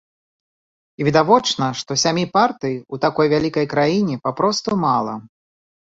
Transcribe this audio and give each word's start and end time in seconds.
І 1.01 1.05
відавочна, 1.07 1.65
што 1.83 1.91
сямі 2.03 2.25
партый 2.37 2.75
у 2.97 3.01
такой 3.07 3.27
вялікай 3.37 3.65
краіне 3.75 4.15
папросту 4.29 4.71
мала. 4.87 5.13